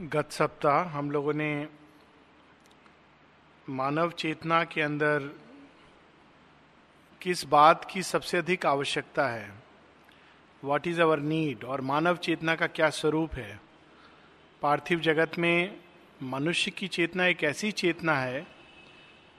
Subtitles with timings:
[0.00, 1.68] गत सप्ताह हम लोगों ने
[3.68, 5.40] मानव चेतना के अंदर
[7.22, 9.52] किस बात की सबसे अधिक आवश्यकता है?
[10.64, 13.60] वॉट इज़ अवर नीड और मानव चेतना का क्या स्वरूप है?
[14.62, 15.80] पार्थिव जगत में
[16.22, 18.46] मनुष्य की चेतना एक ऐसी चेतना है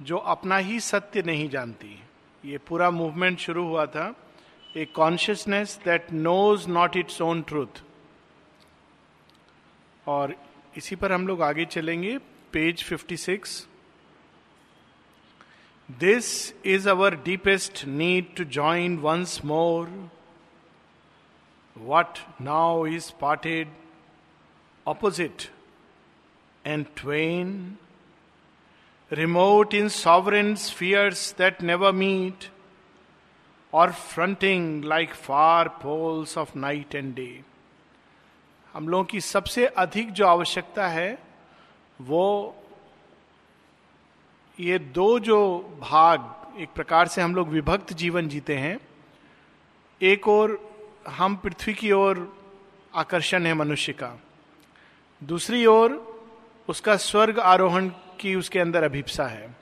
[0.02, 2.04] जो अपना ही सत्य नहीं जानती।
[2.46, 4.16] ये पूरा मूवमेंट शुरू हुआ था।
[4.78, 7.84] A consciousness that knows not its own truth
[10.08, 12.18] और इसी पर हम लोग आगे चलेंगे
[12.54, 13.60] page 56
[15.90, 16.28] this
[16.66, 19.90] is our deepest need to join once more
[21.76, 23.74] what now is parted
[24.86, 25.50] opposite
[26.66, 27.54] and twain
[29.12, 32.50] remote in sovereign spheres that never meet
[33.74, 37.30] or fronting like far poles of night and day
[38.74, 41.18] हम लोगों की सबसे अधिक जो आवश्यकता है,
[42.02, 42.56] वो
[44.60, 48.80] ये दो जो भाग, एक प्रकार से हम लोग विभक्त जीवन जीते हैं।
[50.02, 50.74] एक और
[51.08, 52.38] हम पृथ्वी की ओर
[52.96, 54.22] आकर्षण है मनुष्य का।
[55.24, 56.20] दूसरी ओर
[56.68, 59.56] उसका स्वर्ग आरोहण की उसके अंदर अभिप्सा है।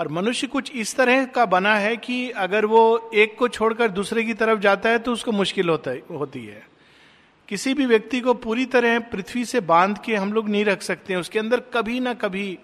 [0.00, 4.24] और मनुष्य कुछ इस तरह का बना है कि अगर वो एक को छोड़कर दूसरे
[4.24, 6.71] की तरफ़ जाता है तो उसको मुश्किल होता है, होती है।
[7.52, 11.14] किसी भी व्यक्ति को पूरी तरह पृथ्वी से बाँध के हम लोग नहीं रख सकते,
[11.14, 12.58] उसके अंदर कभी ना कभी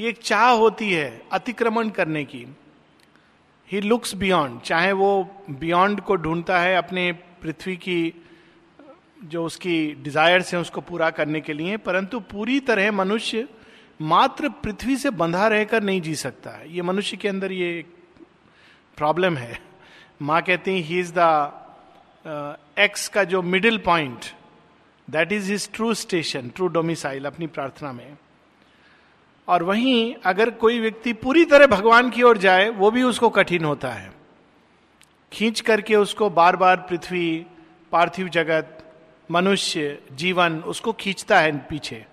[0.00, 2.44] ये एक चाह होती है अतिक्रमण करने की।
[3.70, 5.08] ही लुक्स बियॉन्ड चाहे वो
[5.50, 8.14] बियॉन्ड को ढूंढता है अपने पृथ्वी की,
[9.24, 13.48] जो उसकी डिजायर्स हैं उसको पूरा करने के लिए, परंतु पूरी तरह मनुष्य
[14.00, 17.84] मात्र पृथ्वी से बंधा रहकर नहीं जी सकता। है ये मनुष्य के अंदर ये
[18.96, 19.60] प्रॉब्लम है।
[20.22, 21.18] माँ कहती हैं ही इज़ द
[22.78, 24.20] एक्स का जो middle point
[25.10, 28.16] that is his true station true domicile अपनी प्रार्थना में।
[29.48, 33.64] और वहीं अगर कोई व्यक्ति पूरी तरह भगवान की ओर जाए, वो भी उसको कठिन
[33.64, 34.12] होता है।
[35.32, 37.46] खींच करके उसको बार बार पृथ्वी,
[37.92, 38.94] पार्थिव जगत,
[39.30, 42.06] मनुष्य, जीवन, उसको खींचता है पीछे।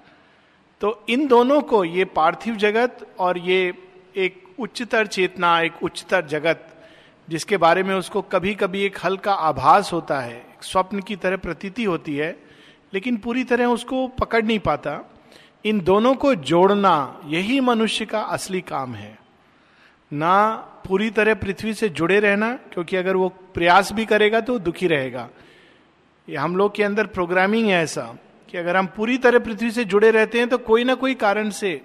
[0.82, 3.74] तो इन दोनों को, ये पार्थिव जगत और ये
[4.16, 6.88] एक उच्चतर चेतना, एक उच्चतर जगत,
[7.30, 11.84] जिसके बारे में उसको कभी कभी एक हल्का आभास होता है स्वप्न की तरह प्रतीति
[11.84, 12.36] होती है,
[12.94, 15.00] लेकिन पूरी तरह उसको पकड़ नहीं पाता।
[15.66, 19.18] इन दोनों को जोड़ना यही मनुष्य का असली काम है।
[20.12, 20.54] ना
[20.86, 25.28] पूरी तरह पृथ्वी से जुड़े रहना, क्योंकि अगर वो प्रयास भी करेगा तो दुखी रहेगा।
[26.28, 28.02] ये हम लोग के अंदर प्रोग्रामिंग है ऐसा,
[28.50, 31.50] कि अगर हम पूरी तरह पृथ्वी से जुड़े रहते हैं तो कोई ना कोई कारण
[31.52, 31.82] से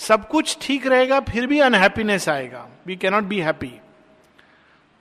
[0.00, 3.72] सब कुछ ठीक रहेगा, फिर भी अनहैप्पीनेस आएगा। वी कैनॉट बी हैप्पी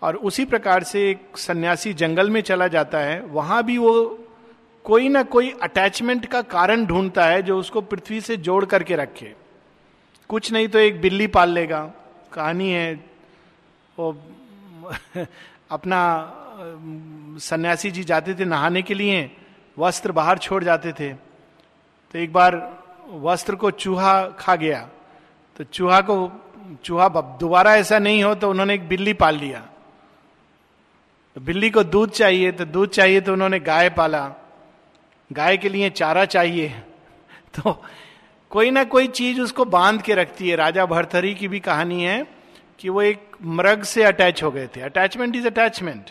[0.02, 3.94] और उसी प्रकार से एक सन्यासी जंगल में चला जाता है, वहाँ भी वो
[4.86, 9.34] कोई ना कोई अटैचमेंट का कारण ढूंढता है जो उसको पृथ्वी से जोड़ करके रखे।
[10.30, 11.82] कुछ नहीं तो एक बिल्ली पाल लेगा,
[12.34, 12.94] कहानी है,
[13.98, 14.18] वो
[15.72, 16.00] अपना
[17.42, 19.30] सन्यासी जी जाते थे नहाने के लिए,
[19.78, 22.56] वस्त्र बाहर छोड़ जाते थे तो एक बार
[23.22, 24.80] वस्त्र को चूहा खा गया
[25.58, 26.32] तो चूहा को,
[26.84, 27.08] चूहा
[27.40, 29.68] दोबारा ऐसा नहीं हो तो उन्होंने एक बिल्ली पाल लिया।
[31.36, 34.34] तो बिल्ली को दूध चाहिए तो दूध चाहिए तो उन्होंने गाय पाला।
[35.32, 36.70] गाय के लिए चारा चाहिए।
[37.56, 37.84] तो
[38.50, 42.28] कोई ना कोई चीज़ उसको बाँध के रखती है। राजा भरथरी की भी कहानी है
[42.80, 46.10] कि वो एक मृग से अटैच हो गए थे। अटैचमेंट इज़ अटैचमेंट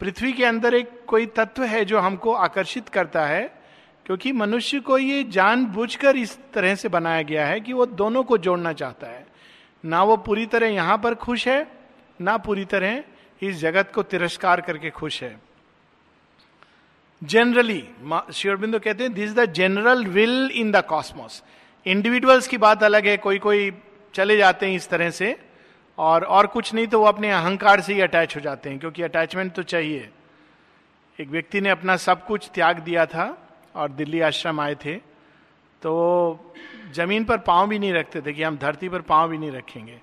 [0.00, 3.54] पृथ्वी के अंदर एक कोई तत्व है जो हमको आकर्षित करता है,
[4.06, 8.22] क्योंकि मनुष्य को ये जान कर इस तरह से बनाया गया है कि वो दोनों
[8.22, 9.26] को जोड़ना चाहता है।
[9.84, 11.66] ना वो पूरी तरह यहाँ पर खुश है,
[12.20, 13.02] ना पूरी तरह
[13.42, 15.38] इस जगत को तिरस्कार करके खुश है।
[17.22, 17.82] जनरली
[18.32, 21.42] श्योरबिंदु कहते हैं this the general will in the cosmos
[21.86, 23.70] individuals की बात अलग है कोई कोई
[24.14, 25.36] चले जाते हैं इस तरह से,
[25.98, 29.02] और और कुछ नहीं तो वो अपने अहंकार से ही अटैच हो जाते हैं, क्योंकि
[29.02, 30.08] अटैचमेंट तो चाहिए।
[31.18, 33.36] एक व्यक्ति ने अपना सब कुछ त्याग दिया था,
[33.74, 34.94] और दिल्ली आश्रम आए थे
[35.82, 35.92] तो
[36.94, 40.00] ज़मीन पर पाँव भी नहीं रखते थे, कि हम धरती पर पाँव भी नहीं रखेंगे।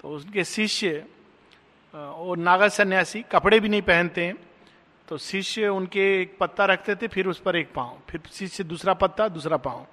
[0.00, 1.04] तो उनके शिष्य
[1.94, 4.36] और नागा सन्यासी कपड़े भी नहीं पहनते हैं।
[5.08, 8.94] तो शिष्य उनके एक पत्ता रखते थे, फिर उस पर एक पाँव, फिर शिष्य दूसरा
[8.94, 9.86] पत्ता, दूसरा पाँव।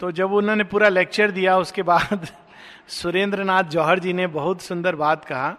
[0.00, 2.28] तो जब उन्होंने पूरा लेक्चर दिया, उसके बाद
[2.88, 5.56] सुरेंद्र नाथ जौहर जी ने बहुत सुंदर बात कहा।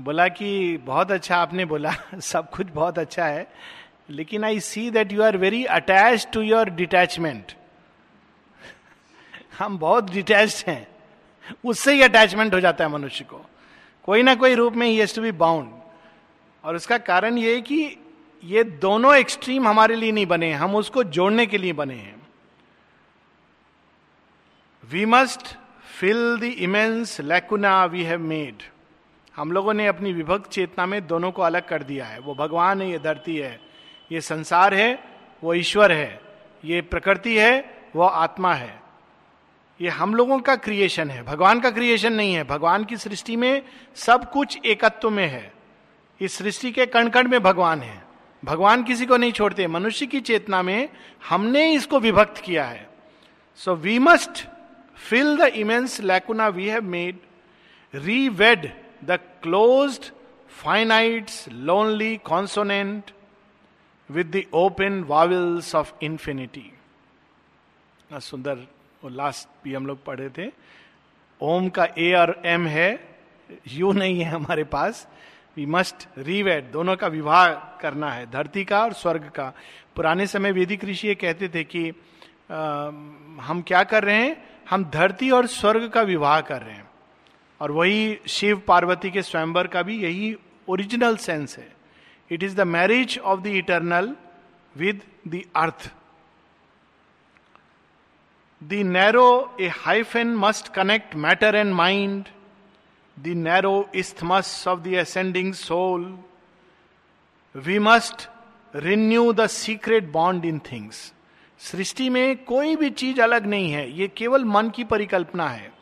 [0.00, 3.52] बोला कि, बहुत अच्छा आपने बोला, सब कुछ बहुत अच्छा है,
[4.10, 7.52] लेकिन I see that you are very attach to your detachment
[9.58, 10.86] हम बहुत डिटैच हैं।
[11.64, 13.46] उससे ही अटैचमेंट हो जाता है मनुष्य को।
[14.04, 15.70] कोई ना कोई रूप में ही टू बी बाउंड
[16.64, 17.96] और उसका कारण ये कि
[18.44, 22.28] ये दोनों एक्सट्रीम हमारे लिए नहीं बने हम उसको जोड़ने के लिए बने हैं।
[24.90, 25.56] We must
[26.00, 28.62] fill the immense lacuna we have made
[29.36, 32.82] हम लोगों ने अपनी विभक्त चेतना में दोनों को अलग कर दिया है। वो भगवान
[32.82, 33.60] है, ये धरती है,
[34.12, 35.04] ये संसार है,
[35.44, 36.20] वो ईश्वर है,
[36.64, 38.83] ये प्रकृति है, वो आत्मा है।
[39.80, 43.62] ये हम लोगों का क्रिएशन है। भगवान का क्रिएशन नहीं है। भगवान की सृष्टि में
[43.94, 45.52] सब कुछ एकत्व में है।
[46.20, 48.04] इस सृष्टि के कण कण में भगवान है।
[48.44, 50.88] भगवान किसी को नहीं छोड़ते। मनुष्य की चेतना में
[51.28, 52.88] हमने इसको विभक्त किया है।
[53.56, 54.46] So we must
[54.96, 57.18] fill the immense lacuna we have made
[57.94, 58.72] reweave
[59.04, 60.12] the close
[60.48, 63.10] finites lonely consonant
[64.10, 66.70] with the open vowels of infinity
[68.12, 68.66] सुंदर
[69.04, 70.50] वो लास्ट भी हम लोग पढ़े थे।
[71.40, 73.16] ओम का ए और एम है
[73.68, 75.08] यू नहीं है हमारे पास।
[75.56, 79.52] वी मस्ट रीवेड दोनों का विवाह करना है धरती का और स्वर्ग का।
[79.96, 81.92] पुराने समय वेदिक ऋषि ये कहते थे कि
[82.50, 82.86] आ,
[83.42, 84.36] हम क्या कर रहे हैं?
[84.70, 86.90] हम धरती और स्वर्ग का विवाह कर रहे हैं।
[87.60, 90.36] और वही शिव पार्वती के स्वयंवर का भी यही
[90.68, 91.72] ओरिजिनल सेंस है।
[92.30, 94.16] It is the marriage of the eternal
[94.76, 95.90] with the earth
[98.64, 102.24] the narrow a hyphen must connect matter and mind
[103.18, 106.18] the narrow isthmus of the ascending soul
[107.56, 108.28] we must
[108.76, 111.12] renew the secret bond in things
[111.58, 115.72] सृष्टि में कोई भी चीज़ अलग नहीं है। ये केवल मन की परिकल्पना है।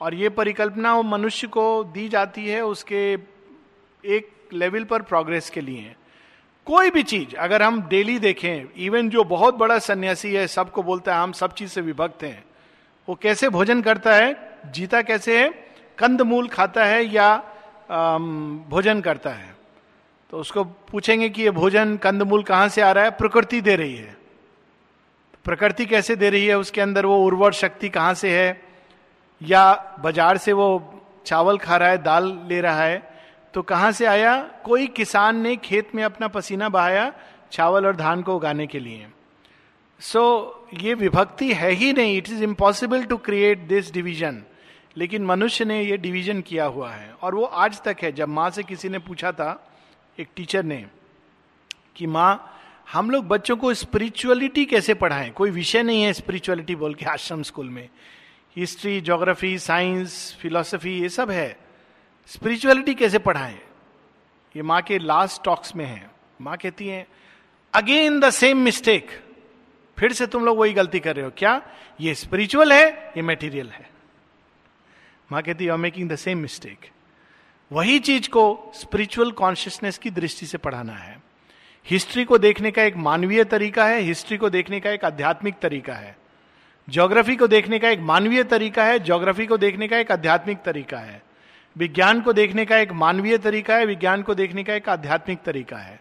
[0.00, 3.18] और ये परिकल्पना मनुष्य को दी जाती है उसके
[4.04, 5.96] एक लेवल पर प्रोग्रेस के लिए।
[6.66, 11.16] कोई भी चीज़, अगर हम डेली देखें इवन जो बहुत बड़ा सन्यासी है, सबको बोलता
[11.16, 12.44] है, हम सब चीज़ से विभक्त हैं।
[13.08, 14.58] वो कैसे भोजन करता है?
[14.66, 15.48] जीता कैसे है?
[15.98, 17.36] कंद मूल खाता है या
[18.68, 19.56] भोजन करता है?
[20.30, 23.10] तो उसको पूछेंगे कि ये भोजन कंद मूल कहाँ से आ रहा है?
[23.10, 24.16] प्रकृति दे रही है।
[25.44, 26.58] प्रकृति कैसे दे रही है?
[26.58, 28.60] उसके अंदर वो उर्वर शक्ति कहाँ से है?
[29.42, 33.13] या बाज़ार से वो चावल खा रहा है, दाल ले रहा है?
[33.54, 34.42] तो कहाँ से आया?
[34.42, 37.12] कोई किसान ने खेत में अपना पसीना बहाया
[37.52, 39.06] चावल और धान को उगाने के लिए।
[40.00, 44.42] सो so, ये विभक्ति है ही नहीं। It is impossible to create this division
[44.96, 48.50] लेकिन मनुष्य ने ये डिवीज़न किया हुआ है। और वो आज तक है। जब माँ
[48.50, 49.72] से किसी ने पूछा था
[50.18, 50.86] एक टीचर ने
[51.96, 52.58] कि माँ
[52.92, 55.30] हम लोग बच्चों को स्पिरिचुअलिटी कैसे पढ़ाएँ?
[55.30, 57.88] कोई विषय नहीं है स्पिरिचुअलिटी बोल के आश्रम स्कूल में।
[58.56, 61.63] हिस्ट्री जोग्राफी साइंस फिलोसफी ये सब है।
[62.26, 63.58] स्पिरिचुअलिटी कैसे पढ़ाएँ?
[64.56, 66.10] ये माँ के लास्ट टॉक्स में है।
[66.40, 67.06] माँ कहती है
[67.74, 69.08] अगेन द सेम मिस्टेक
[69.98, 71.62] फिर से तुम लोग वही गलती कर रहे हो। क्या?
[72.00, 73.90] ये स्पिरिचुअल है, ये मेटीरियल है.
[75.32, 76.90] माँ कहती है मेकिंग द सेम मिस्टेक
[77.72, 81.22] वही चीज़ को स्पिरिचुअल कॉन्शियसनेस की दृष्टि से पढ़ाना है।
[81.86, 85.94] हिस्ट्री को देखने का एक मानवीय तरीका है, हिस्ट्री को देखने का एक आध्यात्मिक तरीका
[85.94, 86.16] है।
[86.88, 90.98] ज्योग्राफी को देखने का एक मानवीय तरीका है, ज्योग्राफी को देखने का एक आध्यात्मिक तरीका
[90.98, 91.22] है।
[91.76, 95.76] विज्ञान को देखने का एक मानवीय तरीका है, विज्ञान को देखने का एक आध्यात्मिक तरीका
[95.76, 96.00] है।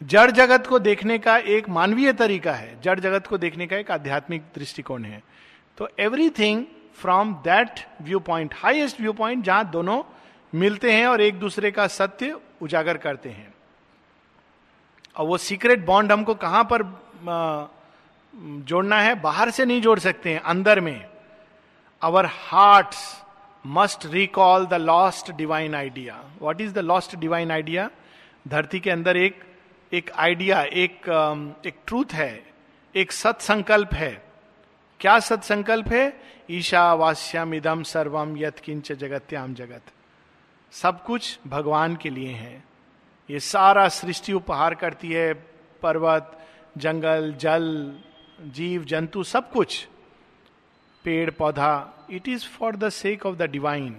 [0.00, 3.90] जड़ जगत को देखने का एक मानवीय तरीका है, जड़ जगत को देखने का एक
[3.90, 5.22] आध्यात्मिक दृष्टिकोण है।
[5.78, 6.64] तो everything
[6.96, 7.80] from that
[8.20, 10.02] viewpoint highest viewpoint जहाँ दोनों
[10.52, 13.54] मिलते हैं और एक दूसरे का सत्य उजागर करते हैं।
[15.16, 16.82] और वो सीक्रेट बॉन्ड हमको कहाँ पर
[18.34, 19.14] जोड़ना है?
[19.14, 21.04] बाहर से नहीं जोड़ सकते हैं, अंदर में।
[22.02, 22.94] Our heart
[23.66, 27.90] must recall the lost divine idea what is the lost divine idea
[28.48, 29.42] धरती के अंदर एक
[29.92, 31.08] एक आइडिया एक
[31.66, 32.52] एक ट्रूथ है,
[32.94, 34.22] एक सत्संकल्प है।
[35.00, 36.20] क्या सत्संकल्प है?
[36.50, 39.82] ईशावास्यम इदम सर्वम यथ किंच जगत्याम जगत।
[40.72, 42.64] सब कुछ भगवान के लिए है।
[43.30, 45.32] ये सारा सृष्टि उपहार करती है,
[45.82, 46.38] पर्वत,
[46.78, 47.98] जंगल, जल,
[48.40, 49.88] जीव, जंतु, सब कुछ।
[51.04, 53.94] पेड़, पौधा it is for the sake of the divine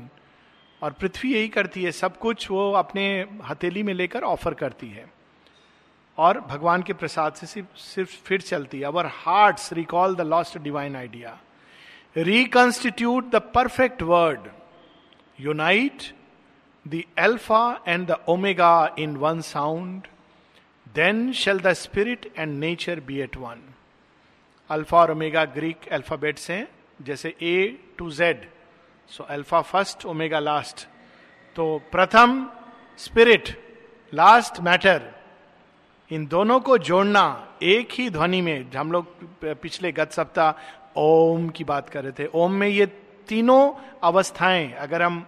[0.82, 3.06] और पृथ्वी यही करती है, सब कुछ वो अपने
[3.50, 5.06] हथेली में लेकर ऑफ़र करती है।
[6.18, 10.58] और भगवान के प्रसाद से सिर्फ़ सिर्फ़ फिर चलती है। Our heart recall the lost
[10.58, 11.40] divine idea
[12.16, 14.50] reconstitute the perfect word
[15.40, 16.04] unite
[16.86, 20.08] the alpha and the omega in one sound
[20.96, 23.62] then shall the spirit and nature be at one
[24.70, 26.68] alpha और ओमेगा ग्रीक अल्फाबेट्स हैं।
[27.04, 27.56] जैसे A
[27.98, 28.46] to Z
[29.10, 30.88] so alpha first omega last
[31.56, 32.46] तो प्रथम
[33.00, 33.58] spirit
[34.14, 35.12] last matter
[36.12, 37.24] in दोनों को जोड़ना
[37.64, 39.06] एक ही ध्वनि में, हम लोग
[39.44, 42.86] पिछले गत सप्ताह ओम की बात कर रहे थे। ओम में ये
[43.28, 43.72] तीनों
[44.04, 45.26] अवस्थाएँ, अगर हम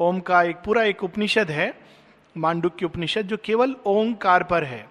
[0.00, 1.72] ओम का एक पूरा एक उपनिषद है,
[2.36, 4.86] मांडुक की उपनिषद, जो केवल ओंकार पर है,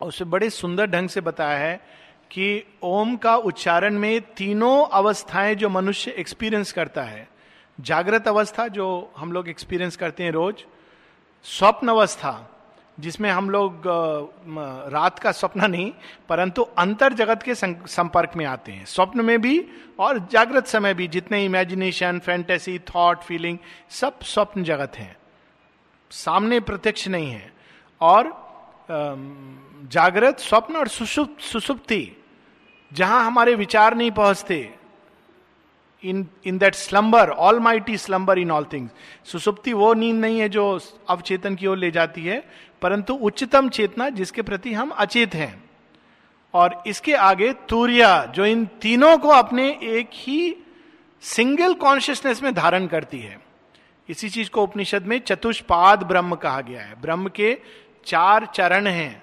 [0.00, 1.80] और उसे बड़े सुंदर ढंग से बताया है
[2.30, 7.28] कि ओम का उच्चारण में तीनों अवस्थाएँ जो मनुष्य एक्सपीरियंस करता है।
[7.80, 10.64] जागृत अवस्था, जो हम लोग एक्सपीरियंस करते हैं रोज,
[11.44, 12.56] स्वप्न अवस्था,
[13.00, 13.82] जिसमें हम लोग
[14.92, 15.92] रात का स्वप्न नहीं,
[16.28, 19.66] परंतु अंतर जगत के संपर्क में आते हैं। स्वप्न में भी
[19.98, 23.58] और जागृत समय भी, जितने इमेजिनेशन फैंटेसी थॉट फीलिंग
[23.90, 25.16] सब स्वप्न जगत हैं।
[26.10, 27.52] सामने प्रत्यक्ष नहीं है।
[28.00, 28.24] और
[29.84, 32.16] जागृत, स्वप्न और सुसुप्ति
[32.92, 34.74] जहाँ हमारे विचार नहीं पहुँचते
[36.04, 37.30] in in that slumber
[37.60, 41.90] almighty slumber in all things सुसुप्ति वो नींद नहीं है जो अवचेतन की ओर ले
[41.90, 42.48] जाती है,
[42.82, 45.70] परंतु उच्चतम चेतना जिसके प्रति हम अचेत हैं।
[46.54, 50.56] और इसके आगे तूर्या, जो इन तीनों को अपने एक ही
[51.20, 53.40] सिंगल कॉन्शियसनेस में धारण करती है।
[54.08, 57.58] इसी चीज़ को उपनिषद में चतुष्पाद ब्रह्म कहा गया है। ब्रह्म के
[58.06, 59.22] चार चरण हैं।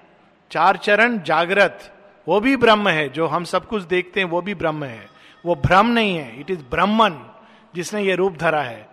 [0.50, 1.94] चार चरण जागृत
[2.28, 5.08] वो भी ब्रह्म है जो हम सब कुछ देखते हैं वो भी ब्रह्म है।
[5.44, 7.14] वो भ्रम नहीं है इट इज़ ब्रह्मन
[7.74, 8.88] जिसने ये रूप धरा है।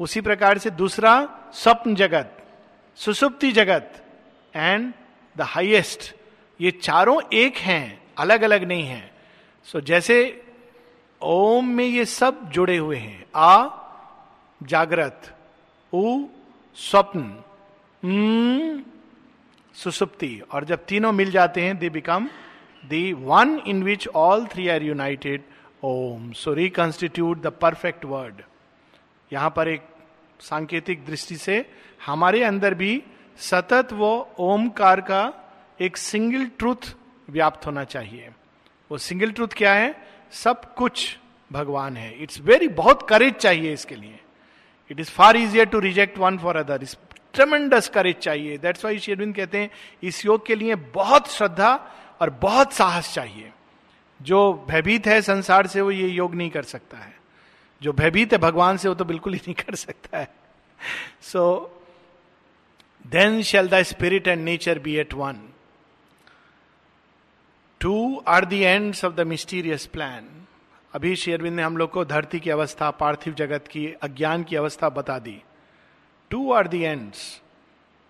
[0.00, 1.12] उसी प्रकार से दूसरा
[1.52, 2.32] स्वप्न जगत
[2.98, 4.02] सुसुप्ति जगत
[4.54, 4.92] एंड
[5.36, 6.14] द हाइएस्ट
[6.60, 9.10] ये चारों एक हैं अलग अलग नहीं है।
[9.66, 10.42] सो so, जैसे
[11.20, 13.68] ओम में ये सब जुड़े हुए हैं आ
[14.62, 15.34] जागृत
[15.92, 16.24] उ
[16.78, 17.42] स्वप्न
[19.74, 22.28] सुसुप्ति। और जब तीनों मिल जाते हैं they become
[22.92, 25.42] the one in which all three are united
[25.84, 28.42] Om so reconstitute the perfect word
[29.32, 29.82] यहाँ पर एक
[30.40, 31.64] सांकेतिक दृष्टि से
[32.06, 33.02] हमारे अंदर भी
[33.38, 35.22] सतत वो ओमकार का
[35.80, 36.94] एक सिंगल ट्रूथ
[37.30, 38.28] व्याप्त होना चाहिए।
[38.90, 39.94] वो सिंगल ट्रूथ क्या है?
[40.32, 41.18] सब कुछ
[41.50, 44.18] भगवान है। इट्स वेरी बहुत करेज चाहिए इसके लिए।
[44.90, 46.96] It is far easier to reject one for other इस
[47.34, 49.70] ट्रमेंडस करेज चाहिए। दैट्स वाई शेरविंद कहते हैं,
[50.02, 51.76] इस योग के लिए बहुत श्रद्धा
[52.20, 53.52] और बहुत साहस चाहिए।
[54.22, 57.16] जो भयभीत है संसार से वो ये योग नहीं कर सकता है।
[57.82, 60.34] जो भयभीत है भगवान से वो तो बिल्कुल ही नहीं कर सकता है।
[61.22, 61.72] So
[63.06, 65.40] then shall the spirit and nature be at one
[67.80, 70.28] two are the ends of the mysterious plan
[70.92, 74.88] अभी शेरविंद ने हम लोग को धरती की अवस्था, पार्थिव जगत की, अज्ञान की अवस्था
[74.88, 75.42] बता दी।
[76.30, 77.42] टू आर द एंड्स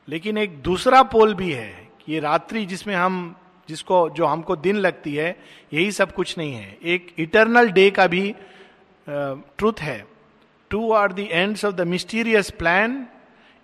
[0.08, 3.36] लेकिन एक दूसरा पोल भी है कि ये रात्रि जिसमें हम
[3.68, 5.36] जिसको, जो हमको दिन लगती है,
[5.72, 8.34] यही सब कुछ नहीं है। एक इटरनल डे का भी
[9.08, 10.04] ट्रूथ है।
[10.70, 13.06] Two are the ends of the mysterious plan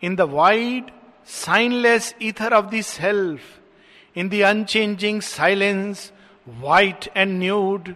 [0.02, 0.90] in the wide
[1.26, 6.12] signless ether of the self in the unchanging silence
[6.46, 7.94] white and nude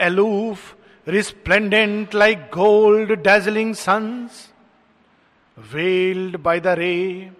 [0.00, 0.74] aloof
[1.06, 4.50] resplendent like gold dazzling suns
[5.56, 7.30] veiled by the ray,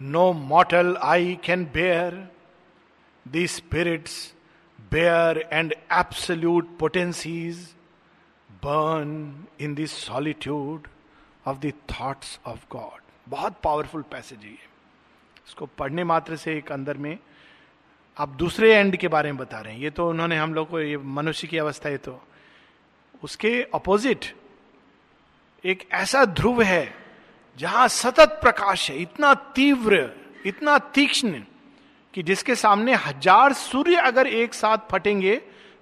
[0.00, 2.28] no mortal eye can bear.
[3.26, 4.32] The spirits
[4.90, 7.74] bear and absolute potencies
[8.60, 10.88] burn in the solitude
[11.44, 12.98] of the thoughts of God.
[13.28, 14.52] बहुत powerful passage है
[15.46, 17.18] इसको पढ़ने मात्र से एक अंदर में
[18.16, 20.80] आप दूसरे एंड के बारे में बता रहे हैं। ये तो उन्होंने हम लोग को
[20.80, 22.20] ये मनुष्य की अवस्था है तो।
[23.22, 24.24] उसके अपोजिट
[25.64, 26.94] एक ऐसा ध्रुव है
[27.58, 30.10] जहाँ सतत प्रकाश है, इतना तीव्र,
[30.46, 31.42] इतना तीक्ष्ण
[32.14, 35.40] कि जिसके सामने हज़ार सूर्य अगर एक साथ फटेंगे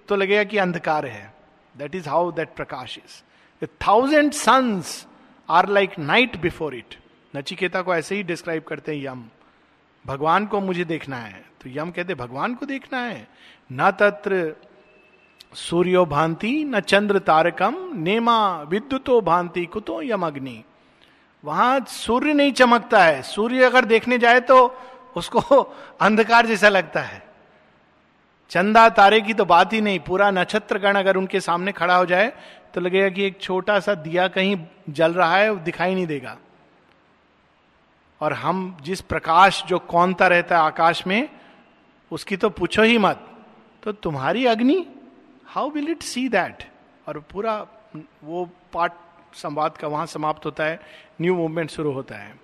[0.09, 1.33] तो लगेगा कि अंधकार है।
[1.75, 5.05] That is how that Prakash is thousand suns
[5.49, 6.95] are like night before it
[7.33, 9.23] Nachiketa को ऐसे ही डिस्क्राइब करते हैं यम।
[10.05, 13.27] भगवान को मुझे देखना है। तो यम कहते भगवान को देखना है।
[13.69, 14.55] न तत्र
[15.55, 20.63] सूर्यो भांति, न चंद्र तारकम, नेमा विद्युतो भांति कुतो यम अग्नि
[21.43, 24.57] वहाँ सूर्य नहीं चमकता है। सूर्य अगर देखने जाए तो
[25.15, 25.39] उसको
[26.01, 27.23] अंधकार जैसा लगता है।
[28.49, 32.05] चंदा तारे की तो बात ही नहीं, पूरा नक्षत्र गण अगर उनके सामने खड़ा हो
[32.05, 32.33] जाए
[32.73, 36.37] तो लगेगा कि एक छोटा सा दिया कहीं जल रहा है दिखाई नहीं देगा।
[38.21, 41.29] और हम जिस प्रकाश जो कौनता रहता है आकाश में,
[42.11, 43.27] उसकी तो पूछो ही मत
[43.83, 44.85] तो तुम्हारी अग्नि
[45.45, 46.63] how will it see that
[47.07, 47.65] और पूरा
[48.23, 48.93] वो पार्ट
[49.33, 50.79] संवाद का वहाँ समाप्त होता है
[51.21, 52.39] न्यू मूवमेंट शुरू होता है।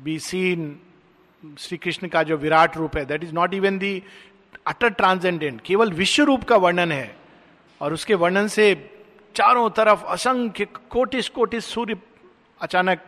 [0.00, 0.80] बी सीन
[1.58, 4.02] श्री कृष्ण का जो विराट रूप है that is not even the
[4.66, 7.16] utter transcendent केवल विश्व रूप का वर्णन है।
[7.80, 8.74] और उसके वर्णन से
[9.34, 11.96] चारों तरफ़ असंख्य कोटिस कोटिस सूर्य
[12.60, 12.98] अचानक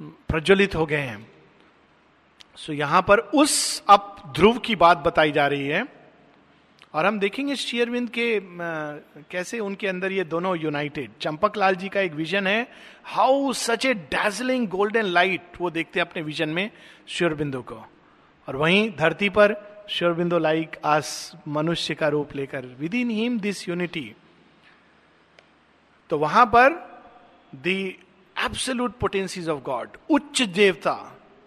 [0.00, 1.30] प्रज्वलित हो गए हैं।
[2.56, 5.99] सो so, यहाँ पर उस अप ध्रुव की बात बताई जा रही है।
[6.94, 8.40] और हम देखेंगे शेयरविंद के
[9.30, 12.66] कैसे उनके अंदर ये दोनों यूनाइटेड चंपक लाल जी का एक विजन है
[13.04, 16.70] how such a dazzling golden light वो देखते हैं अपने विजन में
[17.08, 17.86] शेयरबिंदु को।
[18.48, 19.54] और वहीं धरती पर
[19.90, 24.12] श्योरबिंदो लाइक आस मनुष्य का रूप लेकर within him this unity
[26.10, 26.72] तो वहाँ पर
[27.54, 27.80] the
[28.36, 30.94] absolute potencies of God उच्च देवता,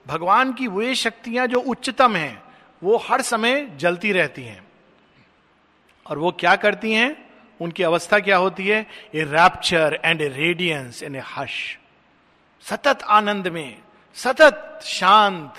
[0.05, 2.43] भगवान की वे शक्तियाँ जो उच्चतम हैं,
[2.81, 4.61] वो हर समय जलती रहती हैं।
[6.05, 7.15] और वो क्या करती हैं?
[7.59, 8.85] उनकी अवस्था क्या होती है?
[9.15, 11.77] A rapture and a radiance and a hush
[12.65, 13.77] सतत आनंद में,
[14.13, 15.53] सतत शांत,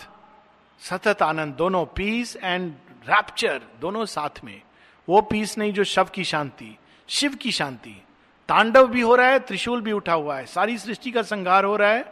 [0.80, 2.72] सतत आनंद, दोनों पीस एंड
[3.08, 4.60] रैप्चर दोनों साथ में।
[5.08, 6.76] वो पीस नहीं जो शव की शांति,
[7.08, 8.02] शिव की शांति।
[8.48, 11.76] तांडव भी हो रहा है, त्रिशूल भी उठा हुआ है। सारी सृष्टि का संहार हो
[11.76, 12.04] रहा है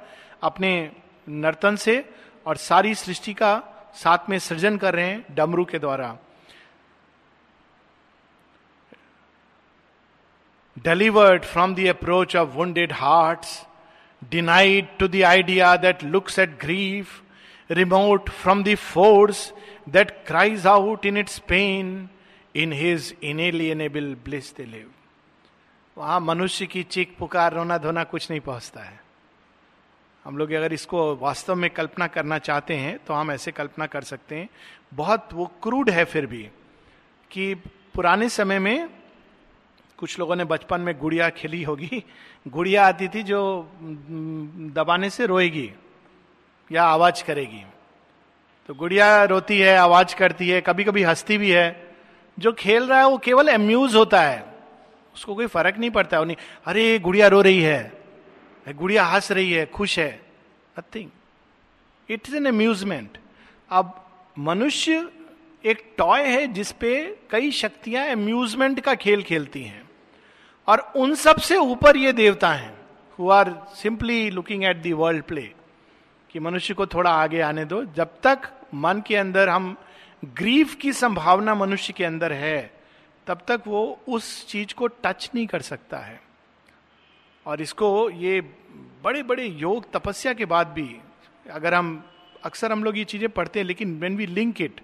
[0.43, 0.91] अपने
[1.29, 2.05] नर्तन से
[2.47, 3.63] और सारी सृष्टि का
[3.95, 6.17] साथ में सृजन कर रहे हैं डमरू के द्वारा।
[10.83, 13.65] Delivered from the approach of wounded hearts,
[14.31, 17.23] denied to the idea that looks at grief,
[17.69, 19.53] remote from the force
[19.87, 22.09] that cries out in its pain,
[22.55, 24.91] in his inalienable bliss they live.
[25.97, 29.01] वहाँ मनुष्य की चीख पुकार रोना धोना कुछ नहीं पहुँचता है
[30.25, 34.03] हम लोग अगर इसको वास्तव में कल्पना करना चाहते हैं तो हम ऐसे कल्पना कर
[34.03, 34.49] सकते हैं
[34.95, 36.43] बहुत वो क्रूड है फिर भी
[37.31, 37.55] कि
[37.95, 38.89] पुराने समय में
[40.03, 42.05] कुछ लोगों ने बचपन में गुड़िया खेली होगी।
[42.49, 43.71] गुड़िया आती थी जो
[44.75, 45.73] दबाने से रोएगी
[46.73, 47.65] या आवाज़ करेगी।
[48.67, 51.95] तो गुड़िया रोती है, आवाज़ करती है कभी कभी हंसती भी है।
[52.39, 54.55] जो खेल रहा है वो केवल अम्यूज होता है।
[55.15, 57.93] उसको कोई फ़र्क नहीं पड़ता। है अरे, गुड़िया रो रही है।
[58.69, 60.23] गुड़िया हंस रही है, खुश है।
[60.79, 61.11] Nothing
[62.11, 63.19] it is an amusement
[63.71, 64.05] अब
[64.39, 65.09] मनुष्य
[65.65, 69.82] एक टॉय है जिसपे कई शक्तियाँ अम्यूजमेंट का खेल खेलती हैं।
[70.69, 72.75] और उन सबसे ऊपर ये देवता हैं
[73.19, 75.43] who are simply looking at the world play
[76.31, 79.77] कि मनुष्य को थोड़ा आगे आने दो। जब तक मन के अंदर हम
[80.25, 82.75] ग्रीफ की संभावना मनुष्य के अंदर है,
[83.27, 86.21] तब तक वो उस चीज़ को टच नहीं कर सकता है।
[87.47, 88.41] और इसको ये
[89.05, 90.97] बड़े बड़े योग तपस्या के बाद भी,
[91.51, 92.05] अगर हम,
[92.45, 94.81] अक्सर हम लोग ये चीज़ें पढ़ते हैं, लेकिन वेन वी लिंक इट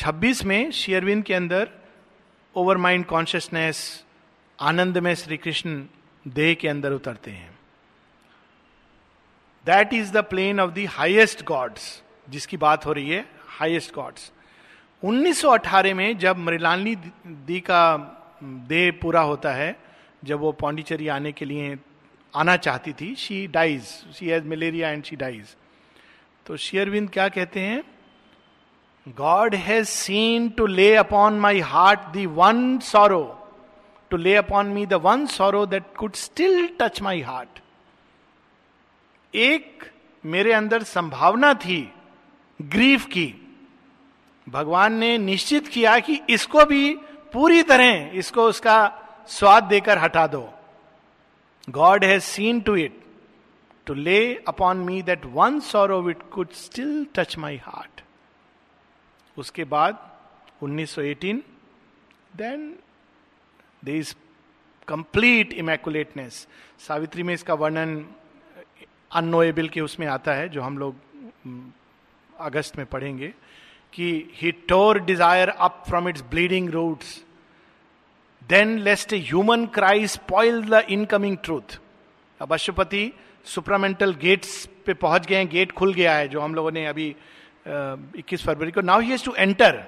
[0.00, 1.68] 1926 में शेयरविंद के अंदर
[2.56, 4.04] ओवर माइंड कॉन्शियसनेस
[4.60, 5.84] आनंद में श्री कृष्ण
[6.28, 7.58] देह के अंदर उतरते हैं।
[9.66, 14.32] That is the plane of the highest gods जिसकी बात हो रही है हाइएस्ट गॉड्स
[15.02, 17.82] 1918 में जब मृलानी दी का
[18.42, 19.76] देह पूरा होता है,
[20.24, 21.78] जब वो पौंडीचेरी आने के लिए
[22.36, 23.82] आना चाहती थी she dies
[24.16, 25.56] she has malaria and she dies
[26.46, 27.82] तो शेयरविंद क्या कहते हैं?
[29.06, 33.22] God has seen to lay upon my heart the one sorrow
[34.10, 37.60] to lay upon me the one sorrow that could still touch my heart
[39.34, 39.84] एक
[40.24, 41.80] मेरे अंदर संभावना थी
[42.60, 43.26] ग्रीफ की।
[44.46, 46.94] भगवान ने निश्चित किया कि इसको भी
[47.32, 48.78] पूरी तरह इसको उसका
[49.28, 50.48] स्वाद देकर हटा दो।
[51.70, 53.00] God has seen to it
[53.86, 58.00] to lay upon me that one sorrow with could still touch my heart
[59.40, 59.98] उसके बाद
[60.64, 61.40] 1918
[62.36, 62.68] then
[63.84, 64.14] they is
[64.88, 66.46] complete immaculateness
[66.78, 68.04] Savitri में इसका वर्णन
[69.12, 70.94] अनोएबल के उसमें आता है, जो हम लोग
[72.40, 73.28] अगस्त में पढ़ेंगे,
[73.92, 77.16] कि he tore desire up from its bleeding roots
[78.42, 81.78] then lest human cry spoil the incoming truth
[82.40, 83.12] अब अशुपति
[83.46, 87.14] सुप्रामेंटल गेट्स पे पहुँच गए हैं, गेट खुल गया है, जो हम लोगों ने अभी
[88.18, 89.82] इक्कीस फरवरी को। नाउ ही टू एंटर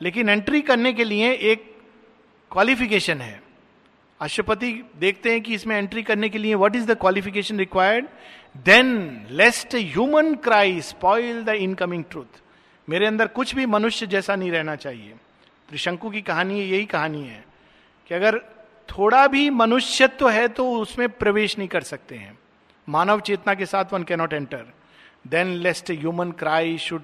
[0.00, 1.70] लेकिन एंट्री करने के लिए एक
[2.50, 3.40] क्वालिफिकेशन है।
[4.20, 8.06] अशुपति देखते हैं कि इसमें एंट्री करने के लिए what is the qualification required
[8.64, 12.40] then lest human cry spoil the incoming truth
[12.88, 15.14] मेरे अंदर कुछ भी मनुष्य जैसा नहीं रहना चाहिए।
[15.68, 17.44] त्रिशंकु की कहानी है, यही कहानी है
[18.10, 18.38] कि अगर
[18.88, 22.38] थोड़ा भी मनुष्यत्व है तो उसमें प्रवेश नहीं कर सकते हैं।
[22.88, 24.64] मानव चेतना के साथ one cannot enter
[25.24, 27.02] then lest human cry should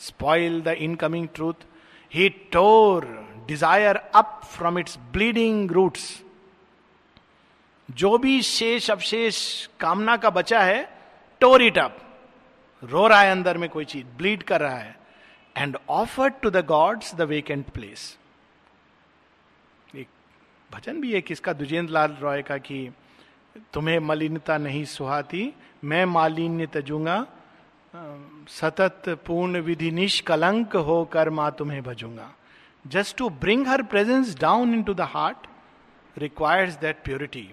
[0.00, 1.66] spoil the incoming truth
[2.12, 3.06] he tore
[3.46, 6.22] desire up from its bleeding roots
[7.88, 10.82] जो भी शेष अवशेष कामना का बचा है
[11.40, 11.96] टोर इट अप
[12.82, 14.96] रो रहा है अंदर में कोई चीज़ ब्लीड कर रहा है।
[15.56, 18.16] And offer to the gods the vacant place
[19.94, 20.08] एक
[20.70, 22.90] भजन भी है किसका दुजेंद्र लाल रॉय का कि,
[23.72, 25.52] तुम्हें मलिनता नहीं सुहाती,
[25.84, 27.26] मैं मालिन्य तजूँगा
[27.94, 32.30] सतत पूर्ण विधि निष्कलंक होकर माँ तुम्हें भजूँगा।
[32.84, 35.46] Just to bring her presence down into the heart
[36.16, 37.48] requires that purity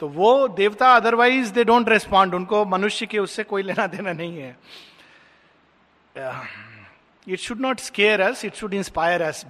[0.00, 4.38] तो वो देवता अदरवाइज़ दे डोंट रेस्पॉन्ड उनको मनुष्य के उससे कोई लेना देना नहीं
[4.38, 4.56] है।
[7.26, 9.44] It should not scare us it should inspire us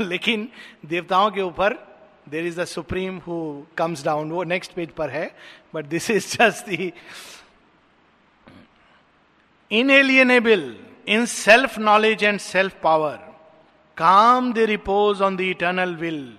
[0.00, 0.48] लेकिन
[0.86, 1.74] देवताओं के ऊपर
[2.28, 3.36] there is the supreme who
[3.76, 5.30] comes down वो नेक्स्ट पेज पर है
[5.74, 6.92] but this is just the
[9.72, 10.74] inalienable
[11.08, 13.16] in self knowledge and self power
[13.96, 16.32] calm they repose on the eternal will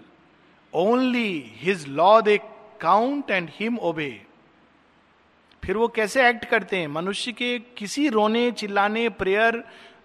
[0.73, 2.37] only his law they
[2.81, 4.11] count and him obey
[5.63, 6.87] फिर वो कैसे act करते हैं?
[6.87, 9.63] मनुष्य के किसी रोने, चिल्लाने प्रेयर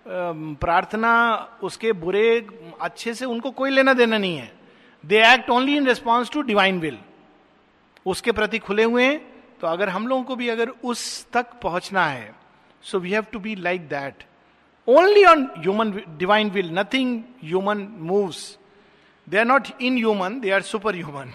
[0.08, 1.12] प्रार्थना,
[1.62, 2.46] उसके बुरे,
[2.80, 4.52] अच्छे से उनको कोई लेना देना नहीं है।
[5.04, 6.98] They act only in response to divine will
[8.06, 9.18] उसके प्रति खुले हुए हैं
[9.60, 12.34] तो अगर हम लोगों को भी अगर उस तक पहुँचना है
[12.82, 14.24] so we have to be like that
[14.88, 18.58] only on human divine will nothing human moves
[19.26, 21.32] they are not in human they are super human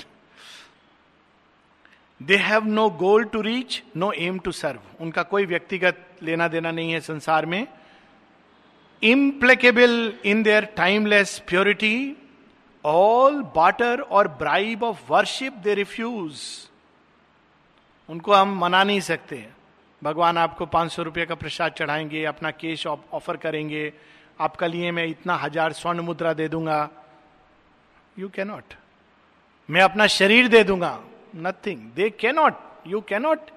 [2.22, 6.72] they have no goal to reach no aim to serve उनका कोई व्यक्तिगत लेना देना
[6.72, 7.68] नहीं है संसार में.
[9.04, 12.16] Implacable in their timeless purity
[12.86, 16.42] all barter और bribe of worship they refuse
[18.10, 19.46] उनको हम मना नहीं सकते।
[20.04, 23.92] भगवान आपको पाँच सौ रुपये का प्रसाद चढ़ाएँगे, अपना केश ऑफ़र करेंगे।
[24.40, 26.90] आपका लिए मैं इतना हज़ार स्वर्ण मुद्रा दे दूँगा।
[28.20, 28.74] यू कैनॉट
[29.70, 31.00] मैं अपना शरीर दे दूँगा।
[31.36, 32.54] Nothing they cannot
[32.88, 33.52] you cannot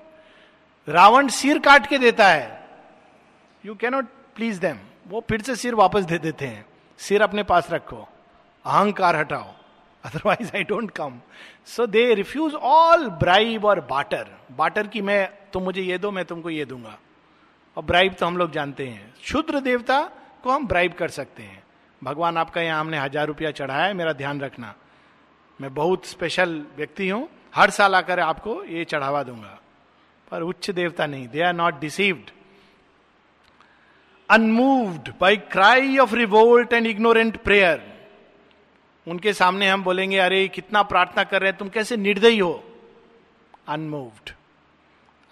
[0.88, 2.46] Ravan सिर काट के देता है।
[3.64, 4.06] यू कैनॉट
[4.36, 4.78] प्लीज़ देम
[5.08, 6.64] वो फिर से सिर वापस दे देते हैं।
[7.00, 7.96] सिर अपने पास रखो।
[8.64, 9.50] अहंकार हटाओ।
[10.04, 11.20] Otherwise I don't come
[11.66, 16.24] so they refuse all bribe और बाटर बाटर की मैं तुम मुझे ये दो, मैं
[16.24, 16.98] तुमको ये दूँगा।
[17.76, 20.10] और ब्राइब तो हम लोग जानते हैं। शुद्र देवता
[20.42, 21.64] को हम ब्राइब कर सकते हैं।
[22.04, 24.74] भगवान आपका यहाँ हमने हज़ार रुपया चढ़ाया है, मेरा ध्यान रखना।
[25.60, 29.60] मैं बहुत स्पेशल व्यक्ति हूँ। हर साल आकर आपको ये चढ़ावा दूँगा।
[30.30, 32.30] पर उच्च देवता नहीं। They are not deceived
[34.30, 38.08] unmoved by cry of revolt and ignorant prayer
[39.08, 42.64] उनके सामने हम बोलेंगे, अरे, कितना प्रार्थना कर रहे हैं, तुम कैसे निर्दयी हो?
[43.68, 44.30] अनमूव्ड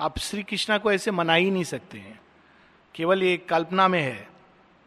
[0.00, 2.20] आप श्री कृष्णा को ऐसे मना ही नहीं सकते हैं।
[2.94, 4.28] केवल ये कल्पना में है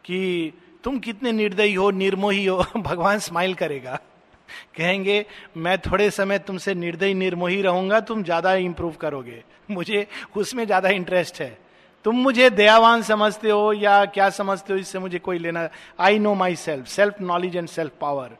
[0.04, 0.52] कि
[0.84, 3.98] तुम कितने निर्दयी हो, निर्मोही हो, भगवान स्माइल करेगा।
[4.76, 5.24] कहेंगे,
[5.56, 11.40] मैं थोड़े समय तुमसे निर्दयी, निर्मोही रहूँगा, तुम ज़्यादा इंप्रूव करोगे। मुझे उसमें ज़्यादा इंटरेस्ट
[11.40, 11.58] है।
[12.04, 15.68] तुम मुझे दयावान समझते हो या क्या समझते हो, इससे मुझे कोई लेना
[16.00, 18.36] I know my self self knowledge and self power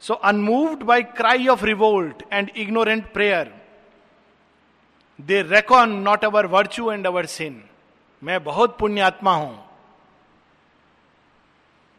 [0.00, 3.61] so unmoved by cry of revolt and ignorant prayer
[5.18, 7.62] they reckon not our virtue and our sin
[8.22, 9.58] मैं बहुत पुण्यात्मा हूँ।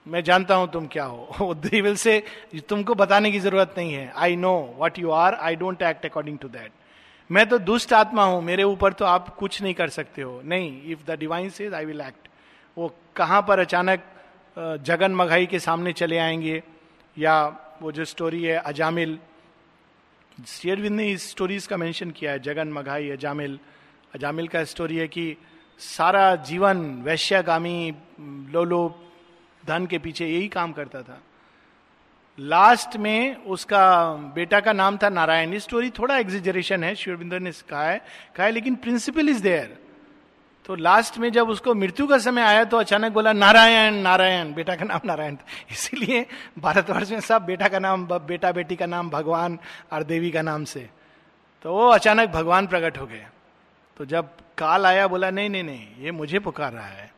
[0.05, 2.23] मैं जानता हूँ तुम क्या हो। दिल से
[2.69, 6.37] तुमको बताने की ज़रूरत नहीं है। I know what you are I don't act according
[6.39, 6.71] to that
[7.29, 10.91] मैं तो दुष्ट आत्मा हूँ। मेरे ऊपर तो आप कुछ नहीं कर सकते हो। नहीं
[10.91, 12.27] if the divine says I will act
[12.77, 14.03] वो कहाँ पर अचानक
[14.57, 16.61] जगन मघाई के सामने चले आएँगे?
[17.17, 17.45] या
[17.81, 19.17] वो जो स्टोरी है, अजामिल
[20.47, 23.59] शेयरविंद ने इस स्टोरीज का मेंशन किया है, जगन, मघाई, अजामिल।
[24.15, 25.35] अजामिल का स्टोरी है कि
[25.79, 27.93] सारा जीवन वैश्यागामी,
[28.51, 29.09] लोलो,
[29.67, 31.21] धन के पीछे यही काम करता था।
[32.39, 37.83] लास्ट में उसका बेटा का नाम था नारायण। स्टोरी थोड़ा एग्जिजरेशन है शिवरविंदर ने कहा
[37.83, 38.01] है
[38.35, 39.77] कहा है, लेकिन प्रिंसिपल इज़ देयर
[40.65, 44.75] तो लास्ट में जब उसको मृत्यु का समय आया तो अचानक बोला, नारायण नारायण, बेटा
[44.75, 45.37] का नाम नारायण।
[45.71, 46.25] इसीलिए
[46.59, 49.59] भारतवर्ष में सब बेटा का नाम बेटा बेटी का नाम भगवान
[49.93, 50.89] और देवी का नाम से।
[51.61, 53.25] तो वो अचानक भगवान प्रकट हो गए।
[53.97, 57.13] तो जब काल आया, बोला, नहीं नहीं नहीं, ये मुझे पुकार रहा है।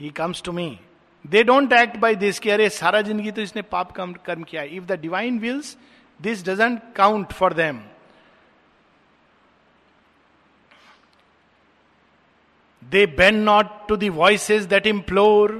[0.00, 0.80] He comes to me
[1.26, 4.84] they don't act by this कि, अरे, सारा ज़िंदगी तो इसने पाप कर्म किया if
[4.84, 5.76] the divine wills
[6.22, 7.80] this doesn't count for them
[12.82, 15.52] they bend not to voices that implore